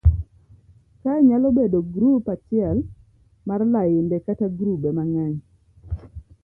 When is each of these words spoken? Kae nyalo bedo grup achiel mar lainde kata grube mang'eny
Kae 1.01 1.19
nyalo 1.27 1.47
bedo 1.57 1.79
grup 1.93 2.23
achiel 2.35 2.77
mar 3.47 3.61
lainde 3.73 4.17
kata 4.25 4.47
grube 4.57 4.89
mang'eny 4.97 5.37